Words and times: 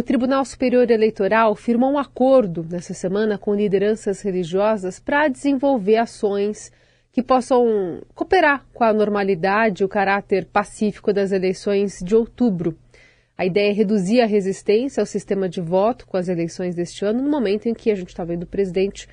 o 0.00 0.02
Tribunal 0.02 0.42
Superior 0.46 0.90
Eleitoral 0.90 1.54
firmou 1.54 1.92
um 1.92 1.98
acordo 1.98 2.66
nessa 2.70 2.94
semana 2.94 3.36
com 3.36 3.54
lideranças 3.54 4.22
religiosas 4.22 4.98
para 4.98 5.28
desenvolver 5.28 5.98
ações 5.98 6.72
que 7.12 7.22
possam 7.22 8.00
cooperar 8.14 8.64
com 8.72 8.82
a 8.82 8.94
normalidade 8.94 9.82
e 9.82 9.84
o 9.84 9.88
caráter 9.90 10.46
pacífico 10.46 11.12
das 11.12 11.32
eleições 11.32 11.98
de 12.02 12.16
outubro. 12.16 12.78
A 13.36 13.44
ideia 13.44 13.72
é 13.72 13.74
reduzir 13.74 14.22
a 14.22 14.26
resistência 14.26 15.02
ao 15.02 15.06
sistema 15.06 15.46
de 15.50 15.60
voto 15.60 16.06
com 16.06 16.16
as 16.16 16.28
eleições 16.28 16.74
deste 16.74 17.04
ano, 17.04 17.20
no 17.20 17.28
momento 17.28 17.68
em 17.68 17.74
que 17.74 17.90
a 17.90 17.94
gente 17.94 18.08
está 18.08 18.24
vendo 18.24 18.44
o 18.44 18.46
presidente 18.46 19.06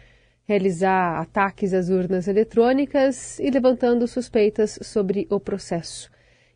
realizar 0.45 1.19
ataques 1.19 1.73
às 1.73 1.89
urnas 1.89 2.29
eletrônicas 2.29 3.39
e 3.39 3.49
levantando 3.49 4.07
suspeitas 4.07 4.79
sobre 4.81 5.27
o 5.29 5.37
processo. 5.37 6.09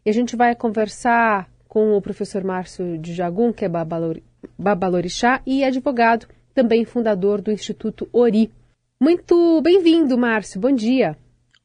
E 0.05 0.09
a 0.09 0.13
gente 0.13 0.38
vai 0.38 0.55
conversar 0.55 1.52
com 1.72 1.96
o 1.96 2.02
professor 2.02 2.44
Márcio 2.44 2.98
de 2.98 3.14
Jagum, 3.14 3.54
que 3.54 3.64
é 3.64 3.70
babalorixá 4.60 5.42
e 5.48 5.64
advogado, 5.64 6.28
também 6.54 6.84
fundador 6.84 7.39
do 7.39 7.50
Instituto 7.50 8.10
Ori. 8.12 8.52
Muito 9.00 9.62
bem-vindo, 9.62 10.18
Márcio. 10.18 10.60
Bom 10.60 10.74
dia. 10.74 11.15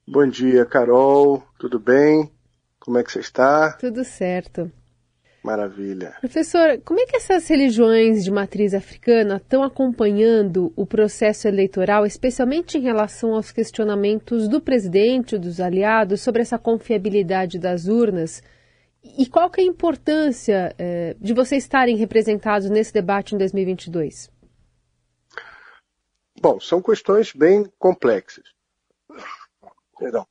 Bom 0.06 0.24
dia, 0.28 0.64
Carol. 0.64 1.42
Tudo 1.58 1.80
bem? 1.80 2.30
Como 2.78 2.98
é 2.98 3.02
que 3.02 3.10
você 3.10 3.18
está? 3.18 3.72
Tudo 3.80 4.04
certo. 4.04 4.70
Maravilha. 5.42 6.14
Professor, 6.20 6.80
como 6.84 7.00
é 7.00 7.06
que 7.06 7.16
essas 7.16 7.48
religiões 7.48 8.22
de 8.22 8.30
matriz 8.30 8.74
africana 8.74 9.38
estão 9.38 9.64
acompanhando 9.64 10.72
o 10.76 10.86
processo 10.86 11.48
eleitoral, 11.48 12.06
especialmente 12.06 12.78
em 12.78 12.80
relação 12.80 13.34
aos 13.34 13.50
questionamentos 13.50 14.46
do 14.46 14.60
presidente, 14.60 15.36
dos 15.36 15.58
aliados, 15.60 16.20
sobre 16.20 16.42
essa 16.42 16.60
confiabilidade 16.60 17.58
das 17.58 17.88
urnas? 17.88 18.40
E 19.18 19.26
qual 19.26 19.50
que 19.50 19.60
é 19.60 19.64
a 19.64 19.66
importância 19.66 20.74
eh, 20.78 21.16
de 21.20 21.32
vocês 21.32 21.64
estarem 21.64 21.96
representados 21.96 22.68
nesse 22.68 22.92
debate 22.92 23.34
em 23.34 23.38
2022? 23.38 24.30
Bom, 26.40 26.60
são 26.60 26.82
questões 26.82 27.32
bem 27.32 27.70
complexas. 27.78 28.44
Perdão. 29.98 30.26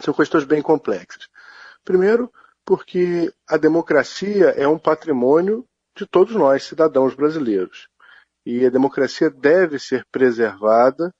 São 0.00 0.12
questões 0.12 0.44
bem 0.44 0.60
complexas. 0.60 1.28
Primeiro, 1.84 2.32
porque 2.64 3.32
a 3.48 3.56
democracia 3.56 4.46
é 4.50 4.66
um 4.66 4.78
patrimônio 4.78 5.64
de 5.96 6.04
todos 6.06 6.34
nós, 6.34 6.64
cidadãos 6.64 7.14
brasileiros. 7.14 7.88
E 8.44 8.66
a 8.66 8.70
democracia 8.70 9.30
deve 9.30 9.78
ser 9.78 10.04
preservada 10.10 11.14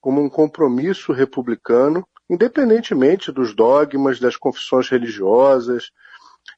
como 0.00 0.22
um 0.22 0.28
compromisso 0.28 1.12
republicano, 1.12 2.06
independentemente 2.28 3.32
dos 3.32 3.54
dogmas, 3.54 4.18
das 4.18 4.36
confissões 4.36 4.88
religiosas, 4.88 5.90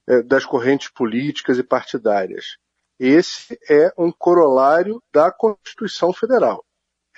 é, 0.07 0.23
das 0.23 0.45
correntes 0.45 0.89
políticas 0.89 1.59
e 1.59 1.63
partidárias. 1.63 2.57
Esse 2.99 3.59
é 3.69 3.93
um 3.99 4.11
corolário 4.11 5.03
da 5.13 5.31
Constituição 5.31 6.13
Federal. 6.13 6.65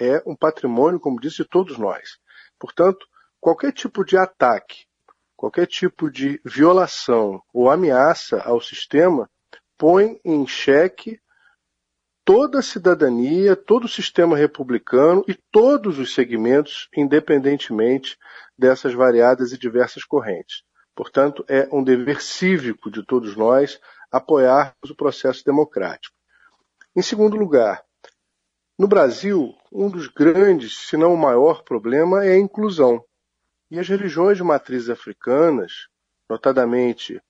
É 0.01 0.23
um 0.27 0.35
patrimônio, 0.35 1.01
como 1.01 1.21
disse, 1.21 1.39
de 1.39 1.49
todos 1.49 1.79
nós. 1.79 2.19
Portanto, 2.59 3.07
qualquer 3.41 3.73
tipo 3.73 4.05
de 4.05 4.17
ataque 4.17 4.89
qualquer 5.39 5.69
tipo 5.69 6.11
de 6.11 6.41
violação 6.45 7.41
ou 7.55 7.71
ameaça 7.71 8.41
ao 8.41 8.61
sistema 8.61 9.31
põe 9.79 10.21
em 10.25 10.45
xeque 10.45 11.21
toda 12.29 12.59
a 12.59 12.63
cidadania, 12.63 13.57
todo 13.57 13.85
o 13.85 13.89
sistema 13.89 14.37
republicano 14.37 15.25
e 15.27 15.35
todos 15.51 15.99
os 15.99 16.13
segmentos, 16.13 16.87
independentemente 16.95 18.19
dessas 18.57 18.93
variadas 18.93 19.51
e 19.53 19.59
diversas 19.59 20.05
correntes. 20.05 20.63
Portanto, 20.95 21.43
é 21.49 21.67
um 21.73 21.83
dever 21.83 22.21
cívico 22.21 22.91
de 22.91 23.03
todos 23.03 23.35
nós 23.35 23.81
apoiarmos 24.13 24.91
o 24.91 24.95
processo 24.95 25.43
democrático. 25.43 26.15
Em 26.95 27.01
segundo 27.01 27.35
lugar, 27.35 27.83
no 28.79 28.87
Brasil, 28.87 29.55
um 29.73 29.89
dos 29.89 30.07
grandes, 30.07 30.87
se 30.87 30.99
não 30.99 31.15
o 31.15 31.19
maior 31.19 31.63
problema 31.63 32.27
é 32.27 32.33
a 32.33 32.39
inclusão. 32.39 33.03
E 33.71 33.79
as 33.79 33.89
religiões 33.89 34.37
de 34.37 34.45
matrizes 34.45 34.91
africanas, 34.91 35.89
notadamente 36.29 37.23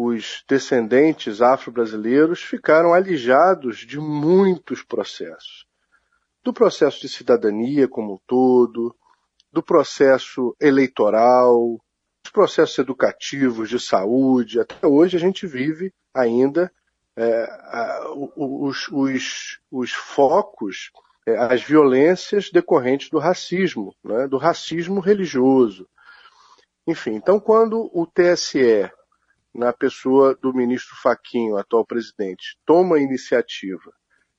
os 0.00 0.44
descendentes 0.48 1.42
afro-brasileiros, 1.42 2.40
ficaram 2.40 2.94
alijados 2.94 3.78
de 3.78 3.98
muitos 3.98 4.80
processos. 4.80 5.66
Do 6.44 6.52
processo 6.52 7.00
de 7.00 7.08
cidadania 7.08 7.88
como 7.88 8.14
um 8.14 8.18
todo, 8.24 8.94
do 9.50 9.60
processo 9.60 10.54
eleitoral, 10.60 11.80
dos 12.22 12.30
processos 12.32 12.78
educativos, 12.78 13.68
de 13.68 13.80
saúde. 13.80 14.60
Até 14.60 14.86
hoje 14.86 15.16
a 15.16 15.20
gente 15.20 15.48
vive 15.48 15.92
ainda 16.14 16.70
é, 17.16 17.48
os, 18.36 18.86
os, 18.92 19.58
os 19.68 19.90
focos 19.90 20.92
é, 21.26 21.36
as 21.36 21.60
violências 21.64 22.50
decorrentes 22.50 23.10
do 23.10 23.18
racismo, 23.18 23.92
né, 24.04 24.28
do 24.28 24.38
racismo 24.38 25.00
religioso. 25.00 25.88
Enfim, 26.86 27.16
então 27.16 27.40
quando 27.40 27.90
o 27.92 28.06
TSE, 28.06 28.88
na 29.54 29.72
pessoa 29.72 30.34
do 30.34 30.52
ministro 30.52 30.96
Faquinho, 30.96 31.56
atual 31.56 31.84
presidente, 31.84 32.58
toma 32.64 32.96
a 32.96 33.00
iniciativa 33.00 33.92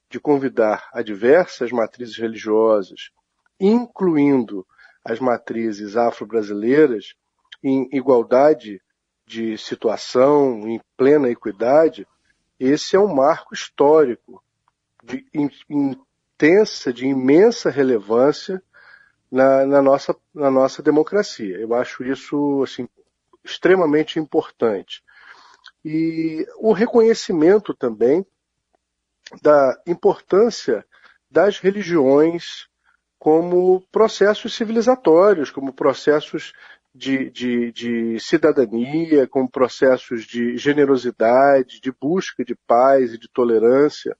de 0.09 0.19
convidar 0.19 0.89
a 0.93 1.01
diversas 1.01 1.71
matrizes 1.71 2.17
religiosas, 2.17 3.11
incluindo 3.59 4.65
as 5.03 5.19
matrizes 5.19 5.95
afro-brasileiras, 5.95 7.13
em 7.63 7.87
igualdade 7.91 8.81
de 9.25 9.57
situação, 9.57 10.67
em 10.67 10.81
plena 10.97 11.29
equidade, 11.29 12.07
esse 12.59 12.95
é 12.95 12.99
um 12.99 13.13
marco 13.13 13.53
histórico 13.53 14.43
de, 15.03 15.25
intensa, 15.69 16.91
de 16.91 17.05
imensa 17.05 17.69
relevância 17.69 18.61
na, 19.31 19.65
na, 19.65 19.81
nossa, 19.81 20.15
na 20.33 20.49
nossa 20.49 20.81
democracia. 20.81 21.57
Eu 21.57 21.73
acho 21.73 22.03
isso 22.03 22.63
assim, 22.63 22.87
extremamente 23.49 24.19
importante. 24.19 25.03
E 25.83 26.45
o 26.57 26.71
reconhecimento 26.71 27.73
também 27.73 28.25
da 29.41 29.79
importância 29.87 30.85
das 31.29 31.59
religiões 31.59 32.67
como 33.17 33.81
processos 33.91 34.55
civilizatórios, 34.55 35.51
como 35.51 35.73
processos 35.73 36.53
de, 36.95 37.29
de, 37.29 37.71
de, 37.71 38.19
cidadania, 38.19 39.27
como 39.27 39.49
processos 39.49 40.25
de 40.25 40.57
generosidade, 40.57 41.79
de 41.81 41.91
busca 41.91 42.43
de 42.43 42.55
paz 42.55 43.13
e 43.13 43.17
de 43.17 43.29
tolerância. 43.29 44.17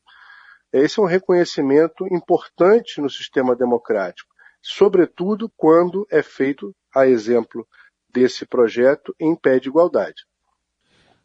Esse 0.71 0.99
é 0.99 1.03
um 1.03 1.07
reconhecimento 1.07 2.05
importante 2.13 3.01
no 3.01 3.09
sistema 3.09 3.55
democrático, 3.55 4.29
sobretudo 4.61 5.51
quando 5.57 6.05
é 6.11 6.21
feito, 6.21 6.75
a 6.93 7.07
exemplo 7.07 7.67
desse 8.11 8.45
projeto, 8.45 9.15
em 9.19 9.35
pé 9.35 9.59
de 9.59 9.69
igualdade. 9.69 10.23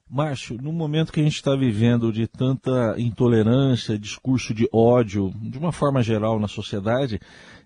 Márcio, 0.09 0.59
no 0.61 0.73
momento 0.73 1.13
que 1.13 1.21
a 1.21 1.23
gente 1.25 1.37
está 1.37 1.57
vivendo 1.57 2.13
de 2.13 2.29
tanta 2.29 2.95
intolerância, 2.99 3.99
discurso 3.99 4.53
de 4.53 4.69
ódio, 4.73 5.33
de 5.35 5.59
uma 5.59 5.73
forma 5.73 6.03
geral 6.03 6.39
na 6.39 6.47
sociedade, 6.47 7.19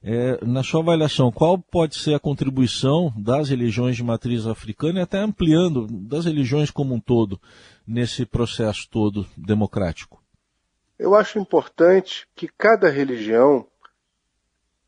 é, 0.02 0.42
na 0.44 0.62
sua 0.62 0.80
avaliação, 0.80 1.32
qual 1.32 1.58
pode 1.58 1.96
ser 1.96 2.14
a 2.14 2.20
contribuição 2.20 3.12
das 3.16 3.48
religiões 3.50 3.96
de 3.96 4.04
matriz 4.04 4.46
africana 4.46 5.00
e 5.00 5.02
até 5.02 5.18
ampliando 5.18 5.86
das 5.86 6.24
religiões 6.24 6.70
como 6.70 6.94
um 6.94 7.00
todo 7.00 7.40
nesse 7.86 8.24
processo 8.24 8.88
todo 8.88 9.26
democrático? 9.36 10.22
Eu 10.98 11.14
acho 11.14 11.38
importante 11.38 12.26
que 12.34 12.48
cada 12.48 12.88
religião, 12.88 13.66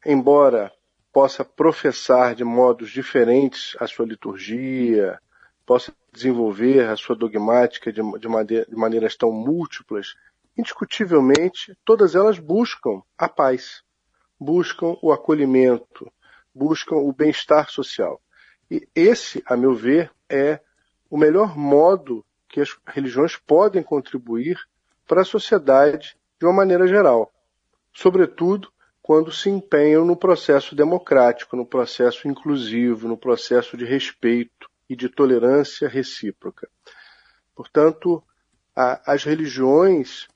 embora 0.07 0.73
possa 1.13 1.45
professar 1.45 2.35
de 2.35 2.45
modos 2.45 2.91
diferentes 2.91 3.77
a 3.81 3.87
sua 3.87 4.07
liturgia, 4.07 5.21
possa 5.67 5.93
desenvolver 6.13 6.89
a 6.89 6.97
sua 6.97 7.17
dogmática 7.17 7.93
de, 7.93 8.01
de, 8.19 8.29
maneira, 8.29 8.67
de 8.67 8.77
maneiras 8.77 9.17
tão 9.17 9.31
múltiplas, 9.31 10.15
indiscutivelmente 10.57 11.77
todas 11.85 12.15
elas 12.15 12.39
buscam 12.39 13.03
a 13.17 13.29
paz, 13.29 13.83
buscam 14.39 14.97
o 15.03 15.13
acolhimento, 15.13 16.11
buscam 16.55 16.97
o 16.97 17.13
bem-estar 17.13 17.71
social. 17.71 18.21
E 18.71 18.87
esse, 18.95 19.43
a 19.47 19.57
meu 19.57 19.75
ver, 19.75 20.11
é 20.29 20.61
o 21.09 21.17
melhor 21.19 21.57
modo 21.57 22.25
que 22.49 22.61
as 22.61 22.77
religiões 22.87 23.37
podem 23.37 23.83
contribuir 23.83 24.59
para 25.07 25.23
a 25.23 25.25
sociedade 25.25 26.17
de 26.39 26.47
uma 26.47 26.55
maneira 26.55 26.87
geral, 26.87 27.33
sobretudo 27.93 28.73
quando 29.11 29.33
se 29.33 29.51
empenham 29.51 30.05
no 30.05 30.17
processo 30.17 30.77
democrático, 30.77 31.57
no 31.57 31.67
processo 31.67 32.29
inclusivo, 32.29 33.09
no 33.09 33.17
processo 33.17 33.77
de 33.77 33.85
respeito 33.85 34.71
e 34.89 34.95
de 34.95 35.09
tolerância 35.09 35.89
recíproca. 35.89 36.69
Portanto, 37.53 38.23
a, 38.73 39.13
as 39.13 39.25
religiões 39.25 40.29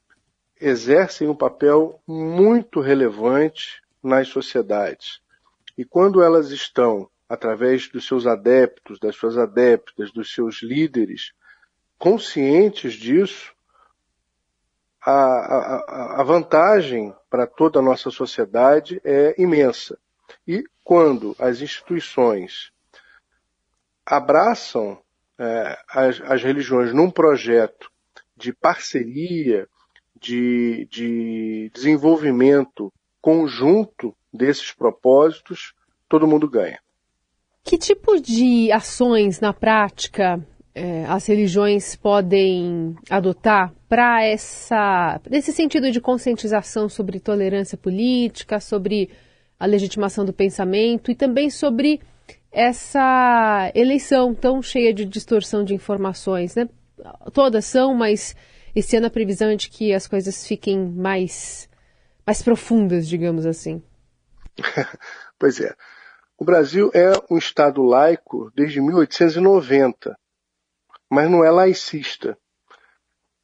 exercem 0.61 1.29
um 1.29 1.37
papel 1.37 2.03
muito 2.05 2.81
relevante 2.81 3.81
nas 4.03 4.27
sociedades. 4.27 5.21
E 5.79 5.85
quando 5.85 6.21
elas 6.21 6.51
estão, 6.51 7.09
através 7.29 7.89
dos 7.89 8.05
seus 8.09 8.27
adeptos, 8.27 8.99
das 8.99 9.15
suas 9.15 9.39
adeptas, 9.39 10.11
dos 10.11 10.35
seus 10.35 10.65
líderes, 10.65 11.33
conscientes 11.97 12.95
disso, 12.95 13.54
a, 15.05 15.13
a, 15.13 16.21
a 16.21 16.23
vantagem 16.23 17.15
para 17.29 17.47
toda 17.47 17.79
a 17.79 17.83
nossa 17.83 18.11
sociedade 18.11 19.01
é 19.05 19.35
imensa. 19.41 19.99
E 20.47 20.65
quando 20.83 21.37
as 21.39 21.61
instituições 21.61 22.73
abraçam 24.05 24.99
é, 25.39 25.79
as, 25.89 26.21
as, 26.23 26.43
religiões 26.43 26.93
num 26.93 27.11
projeto 27.11 27.91
de 28.37 28.53
parceria, 28.53 29.67
de, 30.19 30.87
de 30.91 31.71
desenvolvimento 31.75 32.93
conjunto 33.21 34.15
desses 34.33 34.73
propósitos, 34.73 35.75
todo 36.09 36.27
mundo 36.27 36.49
ganha. 36.49 36.79
Que 37.63 37.79
tipo 37.79 38.21
de 38.21 38.71
ações 38.71 39.41
na 39.41 39.53
prática 39.53 40.47
é, 40.75 41.05
as 41.05 41.25
religiões 41.27 41.95
podem 41.95 42.97
adotar 43.09 43.73
para 43.89 44.25
essa 44.25 45.21
esse 45.31 45.53
sentido 45.53 45.91
de 45.91 46.01
conscientização 46.01 46.89
sobre 46.89 47.21
tolerância 47.21 47.79
política, 47.79 48.59
sobre 48.59 49.11
a 49.59 49.67
legitimação 49.67 50.25
do 50.25 50.33
pensamento 50.33 51.13
e 51.13 51.15
também 51.15 51.49
sobre 51.49 52.01
essa 52.51 53.71
eleição 53.75 54.35
tão 54.35 54.61
cheia 54.61 54.93
de 54.93 55.05
distorção 55.05 55.65
de 55.65 55.75
informações, 55.75 56.57
né? 56.57 56.69
Todas 57.33 57.65
são, 57.65 57.95
mas 57.95 58.35
esse 58.75 58.97
ano 58.97 59.07
a 59.07 59.11
previsão 59.11 59.51
é 59.51 59.57
de 59.57 59.71
que 59.71 59.93
as 59.93 60.09
coisas 60.09 60.47
fiquem 60.47 60.89
mais 60.89 61.69
mais 62.27 62.43
profundas, 62.43 63.07
digamos 63.07 63.47
assim. 63.47 63.81
pois 65.39 65.61
é. 65.61 65.73
O 66.37 66.45
Brasil 66.45 66.91
é 66.93 67.13
um 67.31 67.39
Estado 67.39 67.81
laico 67.83 68.51
desde 68.57 68.81
1890 68.81 70.17
mas 71.11 71.31
não 71.31 71.45
é 71.45 71.51
laicista. 71.51 72.37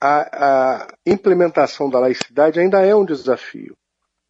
A, 0.00 0.82
a 0.82 0.94
implementação 1.04 1.90
da 1.90 1.98
laicidade 1.98 2.58
ainda 2.58 2.84
é 2.84 2.94
um 2.94 3.04
desafio, 3.04 3.76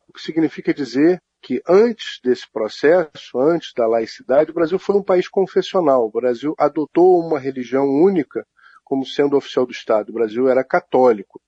o 0.09 0.13
que 0.13 0.21
significa 0.21 0.75
dizer 0.75 1.23
que 1.41 1.63
antes 1.67 2.21
desse 2.23 2.51
processo, 2.51 3.39
antes 3.39 3.73
da 3.73 3.87
laicidade, 3.87 4.51
o 4.51 4.55
Brasil 4.55 4.79
foi 4.79 4.97
um 4.97 5.03
país 5.03 5.29
confessional. 5.29 6.07
O 6.07 6.11
Brasil 6.11 6.55
adotou 6.59 7.19
uma 7.19 7.39
religião 7.39 7.89
única 7.89 8.47
como 8.85 9.07
sendo 9.07 9.37
oficial 9.37 9.65
do 9.65 9.73
Estado. 9.73 10.11
O 10.11 10.15
Brasil 10.15 10.49
era 10.49 10.65
católico. 10.65 11.41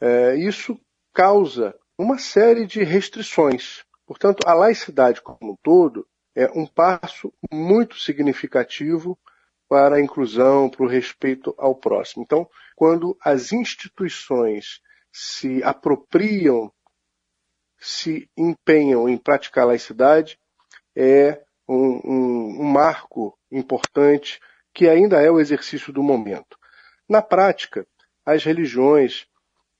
É, 0.00 0.34
isso 0.36 0.80
causa 1.12 1.74
uma 1.98 2.18
série 2.18 2.66
de 2.66 2.82
restrições. 2.82 3.84
Portanto, 4.06 4.46
a 4.46 4.54
laicidade 4.54 5.20
como 5.22 5.52
um 5.52 5.56
todo 5.62 6.06
é 6.34 6.50
um 6.50 6.66
passo 6.66 7.32
muito 7.52 7.98
significativo 7.98 9.18
para 9.68 9.96
a 9.96 10.00
inclusão, 10.00 10.68
para 10.68 10.84
o 10.84 10.88
respeito 10.88 11.54
ao 11.58 11.74
próximo. 11.74 12.22
Então, 12.22 12.48
quando 12.74 13.16
as 13.22 13.52
instituições 13.52 14.80
se 15.12 15.62
apropriam, 15.62 16.72
se 17.78 18.30
empenham 18.36 19.08
em 19.08 19.16
praticar 19.16 19.64
a 19.64 19.68
laicidade, 19.68 20.38
é 20.94 21.42
um, 21.68 22.00
um, 22.04 22.60
um 22.60 22.64
marco 22.64 23.36
importante 23.50 24.40
que 24.72 24.88
ainda 24.88 25.20
é 25.20 25.30
o 25.30 25.40
exercício 25.40 25.92
do 25.92 26.02
momento. 26.02 26.58
Na 27.08 27.22
prática, 27.22 27.86
as 28.24 28.44
religiões, 28.44 29.26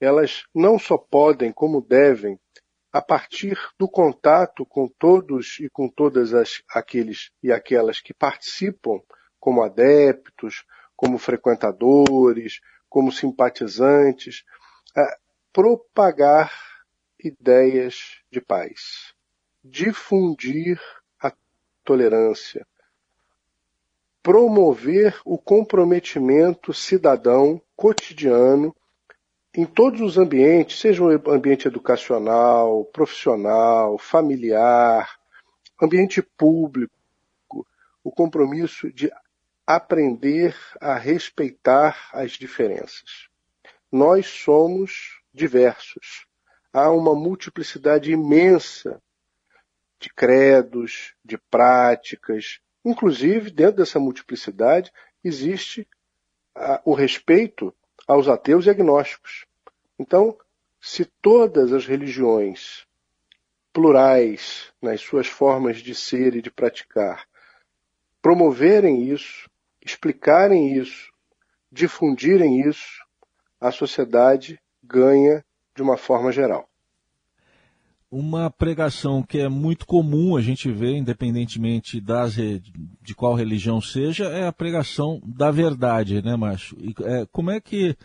elas 0.01 0.45
não 0.55 0.79
só 0.79 0.97
podem, 0.97 1.53
como 1.53 1.81
devem, 1.81 2.39
a 2.93 3.03
partir 3.03 3.59
do 3.79 3.89
contato 3.89 4.65
com 4.65 4.89
todos 4.89 5.59
e 5.61 5.69
com 5.69 5.89
todas 5.89 6.33
as, 6.33 6.63
aqueles 6.71 7.31
e 7.43 7.53
aquelas 7.53 8.01
que 8.01 8.15
participam 8.15 9.01
como 9.47 9.63
adeptos, 9.63 10.67
como 10.97 11.19
frequentadores, 11.19 12.61
como 12.89 13.13
simpatizantes, 13.13 14.45
propagar 15.53 16.51
ideias 17.17 18.17
de 18.29 18.41
paz, 18.41 19.15
difundir 19.63 20.81
a 21.23 21.33
tolerância, 21.85 22.67
promover 24.21 25.17
o 25.25 25.39
comprometimento 25.39 26.75
cidadão 26.75 27.63
cotidiano 27.77 28.75
em 29.55 29.65
todos 29.65 30.01
os 30.01 30.19
ambientes, 30.19 30.81
seja 30.81 31.05
o 31.05 31.31
ambiente 31.31 31.69
educacional, 31.69 32.85
profissional, 32.87 33.97
familiar, 33.97 35.09
ambiente 35.81 36.21
público, 36.21 36.93
o 38.03 38.11
compromisso 38.11 38.93
de 38.93 39.09
aprender 39.67 40.57
a 40.81 40.97
respeitar 40.97 42.11
as 42.13 42.33
diferenças. 42.33 43.29
Nós 43.91 44.27
somos 44.27 45.21
diversos. 45.35 46.27
Há 46.73 46.91
uma 46.91 47.15
multiplicidade 47.15 48.13
imensa 48.13 49.03
de 49.99 50.09
credos, 50.11 51.15
de 51.25 51.37
práticas. 51.37 52.61
Inclusive, 52.85 53.51
dentro 53.51 53.79
dessa 53.79 53.99
multiplicidade, 53.99 54.93
existe 55.25 55.89
a, 56.55 56.81
o 56.85 56.95
respeito 56.95 57.75
aos 58.07 58.29
ateus 58.29 58.67
e 58.67 58.71
agnósticos. 58.71 59.47
Então, 59.99 60.39
se 60.81 61.05
todas 61.05 61.73
as 61.73 61.87
religiões 61.87 62.87
plurais 63.73 64.73
nas 64.81 65.01
suas 65.01 65.27
formas 65.27 65.79
de 65.79 65.95
ser 65.95 66.37
e 66.37 66.43
de 66.43 66.51
praticar 66.51 67.27
promoverem 68.27 69.05
isso, 69.09 69.49
explicarem 69.87 70.77
isso, 70.77 71.11
difundirem 71.71 72.61
isso, 72.69 73.05
a 73.61 73.71
sociedade 73.71 74.59
ganha 74.83 75.45
de 75.75 75.83
uma 75.83 75.97
forma 75.97 76.33
geral. 76.33 76.69
Uma 78.11 78.51
pregação 78.51 79.23
que 79.23 79.39
é 79.39 79.49
muito 79.49 79.87
comum 79.87 80.37
a 80.37 80.41
gente 80.41 80.71
ver, 80.71 80.97
independentemente 80.97 82.01
das, 82.01 82.35
de 82.35 83.15
qual 83.15 83.35
religião 83.35 83.81
seja, 83.81 84.27
é 84.27 84.47
a 84.47 84.53
pregação 84.53 85.21
da 85.25 85.51
verdade, 85.51 86.23
né, 86.23 86.37
Márcio? 86.37 86.77
E, 86.81 86.95
é, 87.05 87.27
como 87.33 87.51
é 87.51 87.61
que 87.61 87.97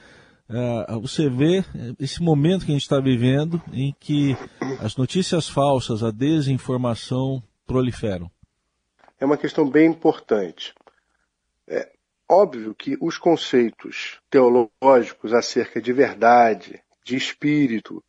é, 0.50 1.00
você 1.00 1.30
vê 1.30 1.64
esse 2.00 2.22
momento 2.22 2.66
que 2.66 2.72
a 2.72 2.76
gente 2.76 2.84
está 2.84 3.00
vivendo 3.00 3.62
em 3.72 3.96
que 4.00 4.36
as 4.80 4.96
notícias 4.96 5.48
falsas, 5.48 6.04
a 6.04 6.12
desinformação 6.12 7.42
proliferam? 7.66 8.30
É 9.20 9.26
uma 9.26 9.38
questão 9.38 9.70
bem 9.70 9.92
importante. 9.92 10.74
Óbvio 12.34 12.74
que 12.74 12.98
os 13.02 13.18
conceitos 13.18 14.22
teológicos 14.30 15.34
acerca 15.34 15.82
de 15.82 15.92
verdade, 15.92 16.82
de 17.04 17.18
espírito, 17.18 18.02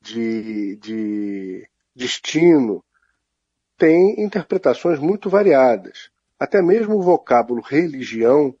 de, 0.00 0.74
de 0.74 1.64
destino, 1.94 2.84
têm 3.76 4.20
interpretações 4.20 4.98
muito 4.98 5.30
variadas. 5.30 6.10
Até 6.40 6.60
mesmo 6.60 6.96
o 6.96 7.02
vocábulo 7.02 7.62
religião 7.62 8.52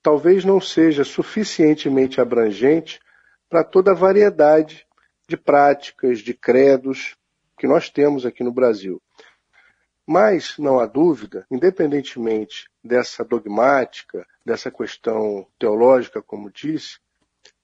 talvez 0.00 0.44
não 0.44 0.60
seja 0.60 1.02
suficientemente 1.02 2.20
abrangente 2.20 3.00
para 3.48 3.64
toda 3.64 3.90
a 3.90 3.96
variedade 3.96 4.86
de 5.26 5.36
práticas, 5.36 6.20
de 6.20 6.32
credos 6.32 7.16
que 7.58 7.66
nós 7.66 7.90
temos 7.90 8.24
aqui 8.24 8.44
no 8.44 8.52
Brasil. 8.52 9.02
Mas, 10.12 10.58
não 10.58 10.80
há 10.80 10.86
dúvida, 10.86 11.46
independentemente 11.48 12.68
dessa 12.82 13.24
dogmática, 13.24 14.26
dessa 14.44 14.68
questão 14.68 15.46
teológica, 15.56 16.20
como 16.20 16.50
disse, 16.50 16.98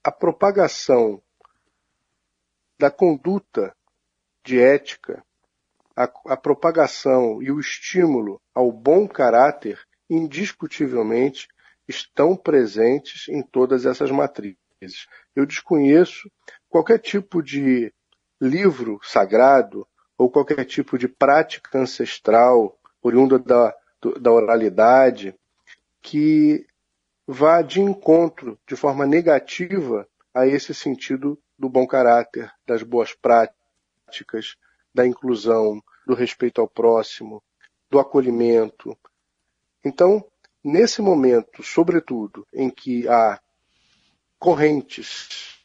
a 0.04 0.12
propagação 0.12 1.20
da 2.78 2.88
conduta 2.88 3.74
de 4.44 4.60
ética, 4.60 5.24
a, 5.96 6.04
a 6.04 6.36
propagação 6.36 7.42
e 7.42 7.50
o 7.50 7.58
estímulo 7.58 8.40
ao 8.54 8.70
bom 8.70 9.08
caráter, 9.08 9.84
indiscutivelmente, 10.08 11.48
estão 11.88 12.36
presentes 12.36 13.28
em 13.28 13.42
todas 13.42 13.84
essas 13.84 14.12
matrizes. 14.12 15.08
Eu 15.34 15.46
desconheço 15.46 16.30
qualquer 16.68 17.00
tipo 17.00 17.42
de 17.42 17.92
livro 18.40 19.00
sagrado 19.02 19.84
ou 20.16 20.30
qualquer 20.30 20.64
tipo 20.64 20.98
de 20.98 21.08
prática 21.08 21.78
ancestral 21.78 22.78
oriunda 23.02 23.38
da, 23.38 23.74
da 24.20 24.32
oralidade 24.32 25.34
que 26.00 26.66
vá 27.26 27.62
de 27.62 27.80
encontro 27.80 28.58
de 28.66 28.76
forma 28.76 29.04
negativa 29.06 30.08
a 30.32 30.46
esse 30.46 30.72
sentido 30.74 31.38
do 31.58 31.68
bom 31.68 31.86
caráter, 31.86 32.52
das 32.66 32.82
boas 32.82 33.12
práticas, 33.14 34.56
da 34.94 35.06
inclusão, 35.06 35.82
do 36.06 36.14
respeito 36.14 36.60
ao 36.60 36.68
próximo, 36.68 37.42
do 37.90 37.98
acolhimento. 37.98 38.96
Então, 39.84 40.24
nesse 40.62 41.02
momento, 41.02 41.62
sobretudo, 41.62 42.46
em 42.52 42.70
que 42.70 43.08
há 43.08 43.40
correntes 44.38 45.55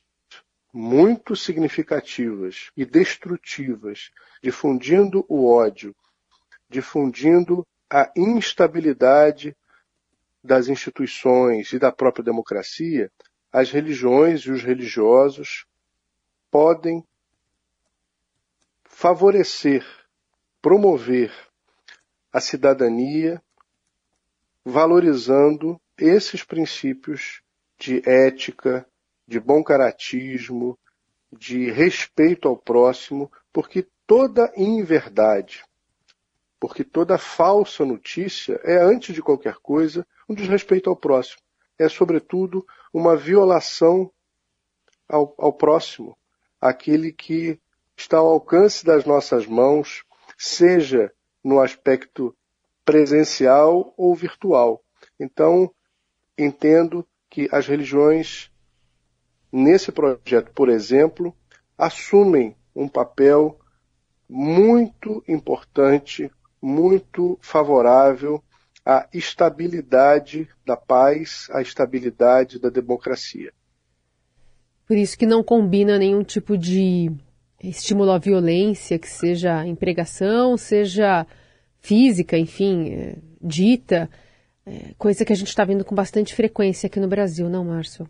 muito 0.74 1.36
significativas 1.36 2.72
e 2.78 2.86
destrutivas, 2.86 4.12
difundindo 4.42 5.26
o 5.28 5.52
ódio, 5.52 5.96
difundindo 6.70 7.68
a 7.90 8.10
instabilidade 8.16 9.56
das 10.44 10.70
instituições 10.70 11.74
e 11.74 11.80
da 11.80 11.92
própria 11.92 12.24
democracia, 12.24 13.12
as 13.52 13.70
religiões 13.70 14.42
e 14.42 14.52
os 14.52 14.64
religiosos 14.64 15.66
podem 16.50 17.06
favorecer, 18.86 19.86
promover 20.62 21.32
a 22.32 22.40
cidadania, 22.40 23.42
valorizando 24.64 25.80
esses 25.98 26.44
princípios 26.44 27.42
de 27.78 28.02
ética, 28.08 28.88
de 29.32 29.40
bom 29.40 29.64
caratismo, 29.64 30.78
de 31.32 31.72
respeito 31.72 32.50
ao 32.50 32.58
próximo, 32.58 33.32
porque 33.54 33.88
toda 34.06 34.52
inverdade, 34.58 35.64
porque 36.60 36.84
toda 36.84 37.18
falsa 37.18 37.86
notícia 37.86 38.60
é, 38.66 38.76
antes 38.84 39.16
de 39.16 39.22
qualquer 39.22 39.56
coisa, 39.56 40.06
um 40.28 40.36
desrespeito 40.36 40.90
ao 40.90 40.98
próximo. 40.98 41.42
É, 41.80 41.88
sobretudo, 41.88 42.68
uma 42.94 43.16
violação 43.16 44.12
ao, 45.08 45.34
ao 45.38 45.54
próximo, 45.54 46.18
aquele 46.60 47.14
que 47.14 47.58
está 47.96 48.18
ao 48.18 48.28
alcance 48.28 48.84
das 48.84 49.06
nossas 49.06 49.48
mãos, 49.48 50.04
seja 50.38 51.10
no 51.42 51.62
aspecto 51.62 52.36
presencial 52.84 53.94
ou 53.96 54.14
virtual. 54.14 54.84
Então, 55.18 55.74
entendo 56.38 57.08
que 57.30 57.48
as 57.50 57.66
religiões, 57.66 58.51
nesse 59.52 59.92
projeto, 59.92 60.52
por 60.54 60.70
exemplo, 60.70 61.36
assumem 61.78 62.56
um 62.76 62.88
papel 62.88 63.60
muito 64.30 65.24
importante, 65.28 66.32
muito 66.62 67.38
favorável 67.42 68.42
à 68.86 69.08
estabilidade 69.14 70.48
da 70.66 70.78
paz, 70.78 71.48
à 71.52 71.62
estabilidade 71.62 72.60
da 72.60 72.70
democracia. 72.70 73.52
Por 74.88 74.98
isso 74.98 75.18
que 75.18 75.26
não 75.26 75.44
combina 75.44 75.98
nenhum 75.98 76.24
tipo 76.24 76.58
de 76.58 77.12
estímulo 77.64 78.12
à 78.12 78.18
violência, 78.18 78.98
que 78.98 79.10
seja 79.10 79.66
empregação, 79.66 80.58
seja 80.58 81.26
física, 81.80 82.38
enfim, 82.38 82.90
é, 82.90 83.16
dita, 83.42 84.10
é, 84.66 84.94
coisa 84.98 85.26
que 85.26 85.34
a 85.34 85.36
gente 85.36 85.48
está 85.48 85.64
vendo 85.64 85.86
com 85.86 85.96
bastante 85.96 86.34
frequência 86.34 86.88
aqui 86.88 87.00
no 87.00 87.08
Brasil, 87.08 87.50
não, 87.50 87.66
Márcio? 87.66 88.08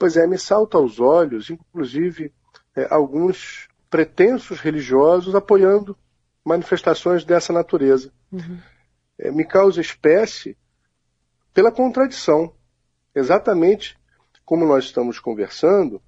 Pois 0.00 0.16
é, 0.16 0.26
me 0.26 0.38
salta 0.38 0.78
aos 0.78 0.98
olhos, 0.98 1.50
inclusive, 1.50 2.32
é, 2.74 2.86
alguns 2.90 3.68
pretensos 3.90 4.58
religiosos 4.58 5.34
apoiando 5.34 5.94
manifestações 6.42 7.22
dessa 7.22 7.52
natureza. 7.52 8.10
Uhum. 8.32 8.58
É, 9.18 9.30
me 9.30 9.44
causa 9.44 9.78
espécie 9.78 10.56
pela 11.52 11.70
contradição. 11.70 12.54
Exatamente 13.14 13.98
como 14.42 14.64
nós 14.64 14.84
estamos 14.84 15.18
conversando, 15.18 16.00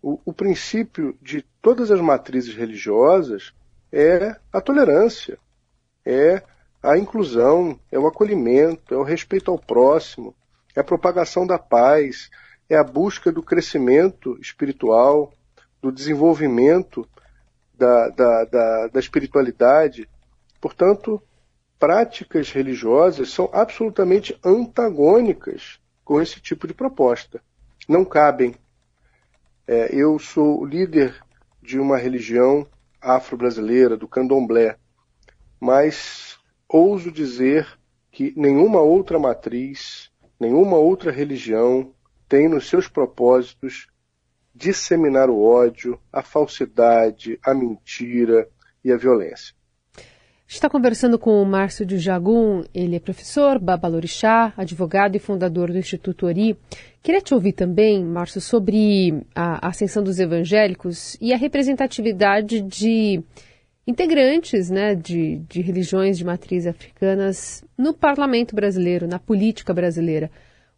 o, 0.00 0.20
o 0.24 0.32
princípio 0.32 1.18
de 1.20 1.42
todas 1.60 1.90
as 1.90 2.00
matrizes 2.00 2.54
religiosas 2.54 3.52
é 3.90 4.36
a 4.52 4.60
tolerância, 4.60 5.36
é 6.06 6.40
a 6.80 6.96
inclusão, 6.96 7.80
é 7.90 7.98
o 7.98 8.06
acolhimento, 8.06 8.94
é 8.94 8.96
o 8.96 9.02
respeito 9.02 9.50
ao 9.50 9.58
próximo, 9.58 10.36
é 10.76 10.80
a 10.80 10.84
propagação 10.84 11.44
da 11.44 11.58
paz, 11.58 12.30
é 12.70 12.76
a 12.76 12.84
busca 12.84 13.32
do 13.32 13.42
crescimento 13.42 14.38
espiritual, 14.40 15.32
do 15.82 15.90
desenvolvimento 15.90 17.04
da, 17.76 18.08
da, 18.10 18.44
da, 18.44 18.86
da 18.86 19.00
espiritualidade. 19.00 20.08
Portanto, 20.60 21.20
práticas 21.80 22.52
religiosas 22.52 23.30
são 23.30 23.50
absolutamente 23.52 24.38
antagônicas 24.44 25.80
com 26.04 26.22
esse 26.22 26.40
tipo 26.40 26.68
de 26.68 26.72
proposta. 26.72 27.42
Não 27.88 28.04
cabem. 28.04 28.54
É, 29.66 29.92
eu 29.92 30.16
sou 30.20 30.64
líder 30.64 31.20
de 31.60 31.76
uma 31.80 31.98
religião 31.98 32.64
afro-brasileira, 33.00 33.96
do 33.96 34.06
candomblé, 34.06 34.76
mas 35.58 36.38
ouso 36.68 37.10
dizer 37.10 37.66
que 38.12 38.32
nenhuma 38.36 38.80
outra 38.80 39.18
matriz, 39.18 40.10
nenhuma 40.38 40.76
outra 40.76 41.10
religião 41.10 41.92
tem 42.30 42.48
nos 42.48 42.68
seus 42.68 42.86
propósitos 42.86 43.88
disseminar 44.54 45.28
o 45.28 45.42
ódio, 45.42 45.98
a 46.12 46.22
falsidade, 46.22 47.38
a 47.44 47.52
mentira 47.52 48.48
e 48.84 48.92
a 48.92 48.96
violência. 48.96 49.52
Está 50.46 50.70
conversando 50.70 51.18
com 51.18 51.42
o 51.42 51.46
Márcio 51.46 51.84
de 51.84 51.98
Jagum, 51.98 52.64
ele 52.72 52.96
é 52.96 53.00
professor, 53.00 53.58
babalorixá, 53.58 54.52
advogado 54.56 55.16
e 55.16 55.20
fundador 55.20 55.70
do 55.70 55.78
Instituto 55.78 56.26
Ori. 56.26 56.56
Queria 57.02 57.20
te 57.20 57.34
ouvir 57.34 57.52
também, 57.52 58.04
Márcio, 58.04 58.40
sobre 58.40 59.24
a 59.34 59.68
ascensão 59.68 60.02
dos 60.02 60.18
evangélicos 60.18 61.16
e 61.20 61.32
a 61.32 61.36
representatividade 61.36 62.62
de 62.62 63.22
integrantes 63.86 64.70
né, 64.70 64.94
de, 64.94 65.38
de 65.48 65.60
religiões 65.60 66.16
de 66.18 66.24
matriz 66.24 66.66
africanas 66.66 67.64
no 67.76 67.92
parlamento 67.92 68.54
brasileiro, 68.54 69.08
na 69.08 69.18
política 69.18 69.74
brasileira. 69.74 70.30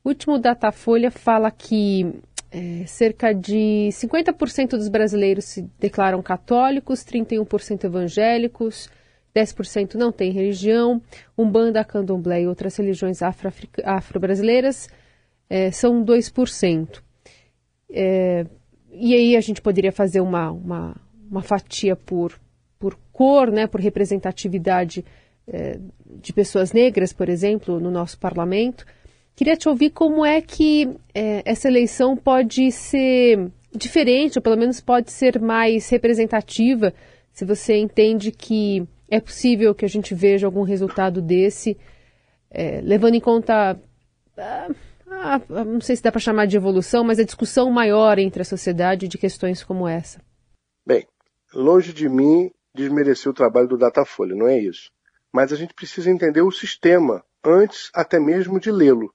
O 0.04 0.08
último 0.08 0.38
Datafolha 0.38 1.10
fala 1.10 1.50
que 1.50 2.20
é, 2.50 2.84
cerca 2.86 3.32
de 3.32 3.88
50% 3.92 4.70
dos 4.70 4.88
brasileiros 4.88 5.44
se 5.44 5.62
declaram 5.78 6.20
católicos, 6.20 7.04
31% 7.04 7.84
evangélicos, 7.84 8.90
10% 9.34 9.94
não 9.94 10.12
têm 10.12 10.30
religião. 10.30 11.00
Umbanda, 11.36 11.84
candomblé 11.84 12.42
e 12.42 12.46
outras 12.46 12.76
religiões 12.76 13.20
afro-brasileiras 13.22 14.88
é, 15.48 15.70
são 15.70 16.04
2%. 16.04 17.02
É, 17.90 18.46
e 18.90 19.14
aí 19.14 19.36
a 19.36 19.40
gente 19.40 19.62
poderia 19.62 19.92
fazer 19.92 20.20
uma, 20.20 20.50
uma, 20.50 20.96
uma 21.30 21.42
fatia 21.42 21.96
por, 21.96 22.38
por 22.78 22.98
cor, 23.12 23.50
né, 23.50 23.66
por 23.66 23.80
representatividade 23.80 25.04
é, 25.46 25.78
de 26.20 26.32
pessoas 26.32 26.72
negras, 26.72 27.12
por 27.12 27.28
exemplo, 27.28 27.80
no 27.80 27.90
nosso 27.90 28.18
parlamento. 28.18 28.84
Queria 29.34 29.56
te 29.56 29.68
ouvir 29.68 29.90
como 29.90 30.24
é 30.24 30.40
que 30.40 30.88
é, 31.14 31.42
essa 31.44 31.68
eleição 31.68 32.16
pode 32.16 32.70
ser 32.70 33.50
diferente, 33.74 34.38
ou 34.38 34.42
pelo 34.42 34.56
menos 34.56 34.80
pode 34.80 35.10
ser 35.10 35.40
mais 35.40 35.88
representativa, 35.88 36.92
se 37.32 37.44
você 37.44 37.76
entende 37.76 38.30
que 38.30 38.86
é 39.08 39.20
possível 39.20 39.74
que 39.74 39.84
a 39.84 39.88
gente 39.88 40.14
veja 40.14 40.46
algum 40.46 40.62
resultado 40.62 41.22
desse, 41.22 41.78
é, 42.50 42.80
levando 42.82 43.14
em 43.14 43.20
conta, 43.20 43.80
ah, 44.36 44.68
ah, 45.10 45.64
não 45.64 45.80
sei 45.80 45.96
se 45.96 46.02
dá 46.02 46.12
para 46.12 46.20
chamar 46.20 46.46
de 46.46 46.56
evolução, 46.56 47.02
mas 47.02 47.18
a 47.18 47.24
discussão 47.24 47.70
maior 47.70 48.18
entre 48.18 48.42
a 48.42 48.44
sociedade 48.44 49.08
de 49.08 49.16
questões 49.16 49.64
como 49.64 49.88
essa. 49.88 50.20
Bem, 50.86 51.06
longe 51.54 51.92
de 51.92 52.08
mim 52.08 52.50
desmerecer 52.74 53.30
o 53.30 53.34
trabalho 53.34 53.68
do 53.68 53.78
Datafolha, 53.78 54.34
não 54.34 54.48
é 54.48 54.58
isso. 54.58 54.90
Mas 55.32 55.52
a 55.52 55.56
gente 55.56 55.74
precisa 55.74 56.10
entender 56.10 56.42
o 56.42 56.50
sistema 56.50 57.24
antes 57.44 57.90
até 57.94 58.20
mesmo 58.20 58.60
de 58.60 58.70
lê-lo. 58.70 59.12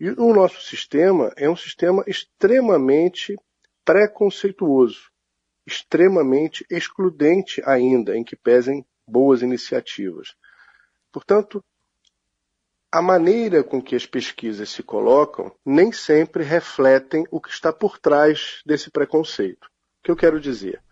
E 0.00 0.08
o 0.08 0.32
nosso 0.32 0.62
sistema 0.62 1.30
é 1.36 1.46
um 1.46 1.54
sistema 1.54 2.02
extremamente 2.06 3.36
preconceituoso, 3.84 5.10
extremamente 5.66 6.64
excludente 6.70 7.62
ainda, 7.66 8.16
em 8.16 8.24
que 8.24 8.34
pesem 8.34 8.82
boas 9.06 9.42
iniciativas. 9.42 10.34
Portanto, 11.12 11.62
a 12.90 13.02
maneira 13.02 13.62
com 13.62 13.82
que 13.82 13.94
as 13.94 14.06
pesquisas 14.06 14.70
se 14.70 14.82
colocam 14.82 15.54
nem 15.66 15.92
sempre 15.92 16.42
refletem 16.44 17.26
o 17.30 17.38
que 17.38 17.50
está 17.50 17.70
por 17.70 17.98
trás 17.98 18.62
desse 18.64 18.90
preconceito. 18.90 19.66
O 19.66 20.02
que 20.04 20.10
eu 20.10 20.16
quero 20.16 20.40
dizer? 20.40 20.82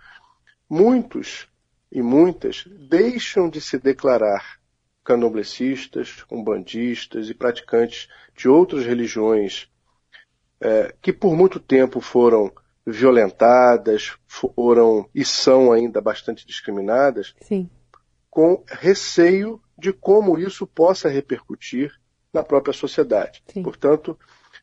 Muitos 0.69 1.49
e 1.91 2.03
muitas 2.03 2.65
deixam 2.91 3.49
de 3.49 3.59
se 3.59 3.79
declarar 3.79 4.61
candomblecistas, 5.09 6.23
umbandistas 6.31 7.31
e 7.31 7.35
praticantes 7.35 8.11
de 8.37 8.47
outras 8.47 8.85
religiões 8.85 9.67
é, 10.61 10.95
que 11.01 11.15
por 11.15 11.35
muito 11.35 11.59
tempo 11.59 11.99
foram 11.99 12.53
violentadas, 12.87 14.19
foram 14.27 15.09
e 15.15 15.25
são 15.25 15.73
ainda 15.73 16.03
bastante 16.03 16.47
discriminadas, 16.47 17.35
Sim. 17.41 17.71
com 18.29 18.63
receio 18.69 19.59
de 19.79 19.95
como 19.95 20.39
isso 20.39 20.67
possa 20.67 21.09
repercutir 21.09 21.91
na 22.31 22.43
própria 22.43 22.75
sociedade. 22.75 23.43
Sim. 23.47 23.63
Portanto, 23.63 24.19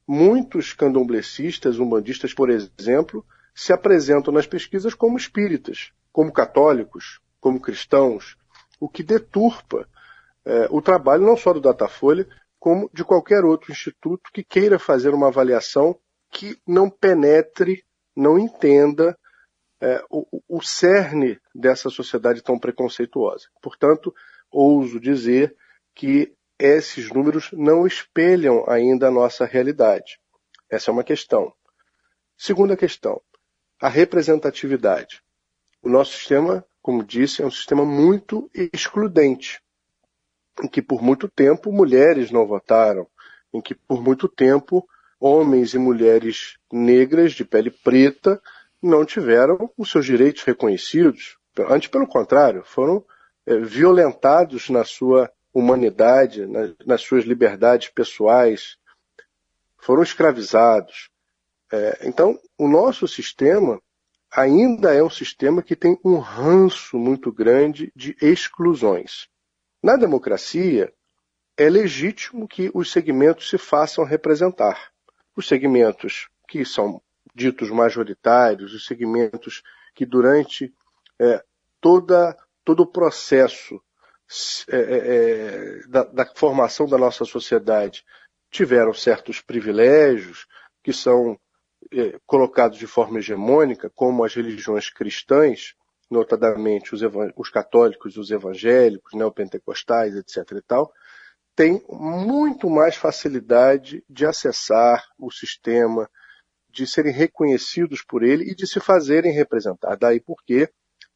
muitos 0.08 0.74
candomblecistas, 0.74 1.80
umbandistas, 1.80 2.36
por 2.36 2.52
exemplo, 2.52 3.26
se 3.56 3.74
apresentam 3.74 4.32
nas 4.32 4.46
pesquisas 4.46 4.94
como 4.94 5.18
espíritas, 5.18 5.92
como 6.12 6.32
católicos, 6.32 7.20
como 7.42 7.60
cristãos, 7.60 8.38
o 8.80 8.88
que 8.88 9.02
deturpa 9.02 9.88
é, 10.46 10.68
o 10.70 10.82
trabalho 10.82 11.26
não 11.26 11.36
só 11.36 11.54
do 11.54 11.62
Datafolha, 11.62 12.28
como 12.60 12.90
de 12.94 13.04
qualquer 13.04 13.44
outro 13.44 13.72
instituto 13.72 14.30
que 14.34 14.44
queira 14.44 14.78
fazer 14.80 15.14
uma 15.14 15.28
avaliação 15.28 16.00
que 16.32 16.58
não 16.68 16.90
penetre, 16.90 17.84
não 18.16 18.38
entenda 18.38 19.18
é, 19.82 20.04
o, 20.10 20.42
o 20.48 20.62
cerne 20.62 21.40
dessa 21.54 21.90
sociedade 21.90 22.42
tão 22.42 22.60
preconceituosa. 22.60 23.48
Portanto, 23.62 24.14
ouso 24.52 25.00
dizer 25.00 25.56
que 25.94 26.34
esses 26.58 27.12
números 27.12 27.52
não 27.52 27.86
espelham 27.86 28.64
ainda 28.68 29.08
a 29.08 29.12
nossa 29.12 29.46
realidade. 29.46 30.20
Essa 30.70 30.90
é 30.90 30.94
uma 30.94 31.04
questão. 31.04 31.54
Segunda 32.38 32.76
questão, 32.76 33.22
a 33.82 33.90
representatividade. 33.90 35.22
O 35.82 35.90
nosso 35.90 36.14
sistema, 36.14 36.66
como 36.82 37.04
disse, 37.04 37.42
é 37.42 37.46
um 37.46 37.52
sistema 37.52 37.86
muito 37.86 38.50
excludente, 38.54 39.62
em 40.64 40.68
que 40.68 40.82
por 40.82 41.02
muito 41.02 41.28
tempo 41.28 41.72
mulheres 41.72 42.32
não 42.32 42.46
votaram, 42.46 43.08
em 43.54 43.62
que 43.62 43.76
por 43.76 44.02
muito 44.02 44.28
tempo 44.28 44.88
homens 45.20 45.74
e 45.74 45.78
mulheres 45.78 46.58
negras 46.72 47.34
de 47.34 47.44
pele 47.44 47.72
preta 47.72 48.42
não 48.82 49.06
tiveram 49.06 49.70
os 49.78 49.90
seus 49.90 50.06
direitos 50.06 50.44
reconhecidos. 50.44 51.38
Antes, 51.70 51.90
pelo 51.90 52.08
contrário, 52.08 52.64
foram 52.66 53.04
é, 53.46 53.58
violentados 53.58 54.70
na 54.70 54.84
sua 54.84 55.32
humanidade, 55.54 56.46
na, 56.46 56.74
nas 56.86 57.02
suas 57.02 57.24
liberdades 57.24 57.90
pessoais, 57.90 58.78
foram 59.78 60.04
escravizados. 60.04 61.10
É, 61.72 62.00
então, 62.04 62.38
o 62.58 62.68
nosso 62.68 63.08
sistema 63.08 63.82
ainda 64.32 64.94
é 64.94 65.02
um 65.02 65.10
sistema 65.10 65.64
que 65.64 65.76
tem 65.76 65.98
um 66.04 66.18
ranço 66.18 66.98
muito 66.98 67.32
grande 67.32 67.92
de 67.96 68.16
exclusões. 68.22 69.30
Na 69.86 69.96
democracia, 69.96 70.92
é 71.56 71.70
legítimo 71.70 72.48
que 72.48 72.72
os 72.74 72.92
segmentos 72.92 73.52
se 73.52 73.60
façam 73.60 74.04
representar. 74.04 74.92
Os 75.38 75.48
segmentos 75.48 76.28
que 76.48 76.66
são 76.66 77.00
ditos 77.36 77.70
majoritários, 77.70 78.74
os 78.74 78.88
segmentos 78.88 79.62
que 79.94 80.04
durante 80.04 80.74
é, 81.22 81.46
toda, 81.80 82.36
todo 82.64 82.80
o 82.80 82.88
processo 82.88 83.80
é, 84.72 84.76
é, 84.76 84.98
é, 84.98 85.88
da, 85.88 86.04
da 86.04 86.26
formação 86.34 86.88
da 86.88 86.98
nossa 86.98 87.24
sociedade 87.24 88.04
tiveram 88.50 88.92
certos 88.92 89.40
privilégios 89.40 90.48
que 90.84 90.92
são 90.92 91.40
é, 91.94 92.20
colocados 92.26 92.80
de 92.80 92.88
forma 92.88 93.20
hegemônica, 93.20 93.92
como 93.94 94.24
as 94.24 94.34
religiões 94.34 94.90
cristãs, 94.90 95.76
notadamente 96.16 96.94
os, 96.94 97.02
os 97.36 97.50
católicos, 97.50 98.18
os 98.18 98.32
evangélicos, 98.32 99.14
neopentecostais, 99.14 100.16
etc. 100.16 100.38
e 100.54 100.62
tal, 100.62 100.92
têm 101.56 101.82
muito 101.90 102.70
mais 102.70 102.96
facilidade 102.96 104.04
de 104.10 104.26
acessar 104.26 105.06
o 105.18 105.32
sistema, 105.32 106.10
de 106.70 106.86
serem 106.86 107.14
reconhecidos 107.14 108.02
por 108.02 108.24
ele 108.24 108.52
e 108.52 108.56
de 108.56 108.68
se 108.68 108.80
fazerem 108.80 109.32
representar. 109.32 109.96
Daí 109.96 110.20
porque 110.20 110.70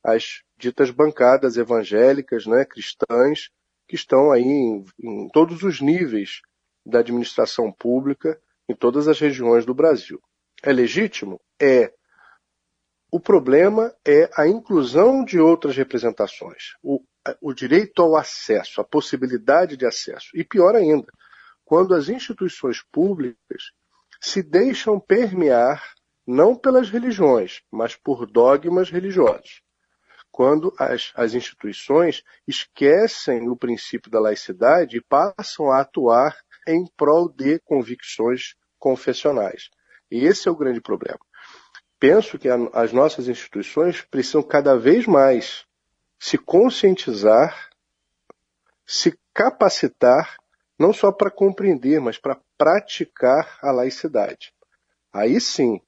as 0.04 0.42
ditas 0.58 0.92
bancadas 0.92 1.58
evangélicas, 1.58 2.46
né, 2.46 2.64
cristãs, 2.64 3.50
que 3.88 3.96
estão 3.96 4.32
aí 4.32 4.44
em, 4.44 4.86
em 5.00 5.28
todos 5.30 5.64
os 5.64 5.82
níveis 5.82 6.42
da 6.86 7.00
administração 7.00 7.72
pública, 7.72 8.40
em 8.70 8.76
todas 8.76 9.08
as 9.08 9.20
regiões 9.20 9.66
do 9.66 9.74
Brasil. 9.74 10.22
É 10.64 10.72
legítimo? 10.72 11.40
É. 11.60 11.92
O 13.12 13.20
problema 13.20 13.94
é 14.06 14.30
a 14.36 14.48
inclusão 14.48 15.24
de 15.26 15.40
outras 15.40 15.76
representações, 15.76 16.76
o, 16.84 17.02
o 17.42 17.54
direito 17.54 18.02
ao 18.02 18.16
acesso, 18.16 18.82
a 18.82 18.84
possibilidade 18.84 19.76
de 19.76 19.86
acesso. 19.86 20.30
E 20.36 20.44
pior 20.44 20.76
ainda, 20.76 21.12
quando 21.66 21.96
as 21.96 22.08
instituições 22.08 22.84
públicas 22.92 23.72
se 24.22 24.44
deixam 24.44 25.00
permear 25.00 25.94
não 26.28 26.56
pelas 26.56 26.90
religiões, 26.90 27.62
mas 27.72 27.96
por 27.96 28.28
dogmas 28.28 28.90
religiosos 28.92 29.64
quando 30.32 30.74
as, 30.80 31.12
as 31.16 31.34
instituições 31.34 32.24
esquecem 32.48 33.50
o 33.50 33.58
princípio 33.58 34.10
da 34.10 34.22
laicidade 34.22 34.96
e 34.96 35.02
passam 35.02 35.70
a 35.70 35.82
atuar 35.82 36.34
em 36.66 36.86
prol 36.96 37.30
de 37.30 37.60
convicções 37.60 38.56
confessionais. 38.78 39.70
E 40.10 40.26
esse 40.26 40.48
é 40.48 40.52
o 40.52 40.56
grande 40.56 40.80
problema. 40.80 41.20
Penso 42.00 42.40
que 42.40 42.48
as 42.74 42.94
nossas 42.94 43.28
instituições 43.28 44.02
precisam 44.02 44.42
cada 44.42 44.78
vez 44.78 45.06
mais 45.06 45.66
se 46.18 46.38
conscientizar, 46.38 47.70
se 48.86 49.18
capacitar, 49.34 50.38
não 50.78 50.94
só 50.94 51.12
para 51.12 51.30
compreender, 51.30 52.00
mas 52.00 52.18
para 52.18 52.40
praticar 52.58 53.60
a 53.62 53.72
laicidade. 53.72 54.54
Aí 55.12 55.42
sim, 55.42 55.82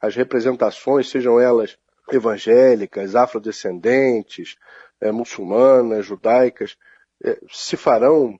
as 0.00 0.14
representações, 0.14 1.08
sejam 1.08 1.40
elas 1.40 1.78
evangélicas, 2.12 3.16
afrodescendentes, 3.16 4.56
é, 5.00 5.10
muçulmanas, 5.10 6.04
judaicas, 6.04 6.76
é, 7.24 7.38
se 7.50 7.76
farão 7.76 8.38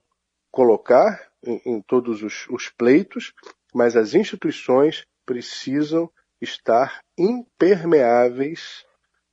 colocar 0.51 1.27
em, 1.43 1.61
em 1.65 1.81
todos 1.81 2.21
os, 2.21 2.47
os 2.49 2.69
pleitos, 2.69 3.33
mas 3.73 3.95
as 3.95 4.13
instituições 4.13 5.07
precisam 5.25 6.09
estar 6.45 7.01
impermeáveis 7.17 8.85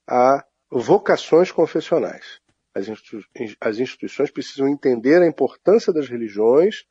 a 0.09 0.45
vocações 0.71 1.53
confessionais. 1.53 2.41
As, 2.75 2.89
institu 2.89 3.21
as, 3.61 3.79
instituições 3.79 4.31
precisam 4.31 4.67
entender 4.67 5.23
a 5.23 5.27
importância 5.27 5.93
das 5.93 6.09
religiões, 6.09 6.85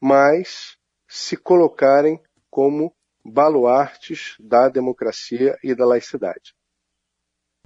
mas 0.00 0.76
se 1.08 1.36
colocarem 1.36 2.20
como 2.48 2.94
baluartes 3.24 4.36
da 4.38 4.68
democracia 4.68 5.58
e 5.62 5.74
da 5.74 5.84
laicidade. 5.84 6.54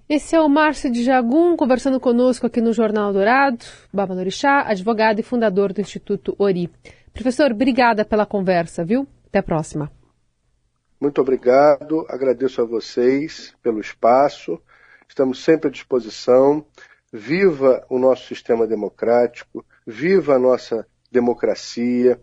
Esse 0.08 0.34
é 0.34 0.40
o 0.40 0.48
Márcio 0.48 0.90
de 0.90 1.04
Jagum 1.04 1.56
conversando 1.56 2.00
conosco 2.00 2.46
aqui 2.46 2.60
no 2.60 2.72
Jornal 2.72 3.12
Dourado. 3.12 3.64
Baba 3.92 4.14
Norixá, 4.14 4.62
advogado 4.66 5.20
e 5.20 5.22
fundador 5.22 5.72
do 5.72 5.80
Instituto 5.80 6.34
Ori. 6.38 6.70
Professor, 7.12 7.52
obrigada 7.52 8.04
pela 8.04 8.26
conversa, 8.26 8.84
viu? 8.84 9.06
Até 9.26 9.38
a 9.38 9.42
próxima. 9.42 9.90
Muito 11.02 11.20
obrigado, 11.20 12.06
agradeço 12.08 12.62
a 12.62 12.64
vocês 12.64 13.52
pelo 13.60 13.80
espaço. 13.80 14.62
Estamos 15.08 15.42
sempre 15.42 15.66
à 15.66 15.70
disposição. 15.72 16.64
Viva 17.12 17.84
o 17.90 17.98
nosso 17.98 18.28
sistema 18.28 18.68
democrático, 18.68 19.66
viva 19.84 20.36
a 20.36 20.38
nossa 20.38 20.86
democracia 21.10 22.20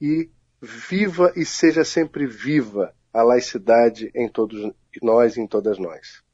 e 0.00 0.30
viva 0.62 1.30
e 1.36 1.44
seja 1.44 1.84
sempre 1.84 2.24
viva 2.26 2.94
a 3.12 3.22
laicidade 3.22 4.10
em 4.14 4.30
todos 4.30 4.72
nós 5.02 5.36
e 5.36 5.42
em 5.42 5.46
todas 5.46 5.78
nós. 5.78 6.24